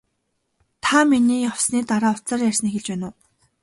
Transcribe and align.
Та 0.85 0.97
миний 1.09 1.39
явсны 1.51 1.79
дараа 1.89 2.13
утсаар 2.15 2.41
ярьсныг 2.49 2.71
хэлж 2.73 2.87
байна 2.91 3.05
уу? 3.09 3.15